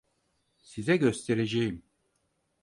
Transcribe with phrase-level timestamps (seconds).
[0.57, 1.83] Size göstereceğim.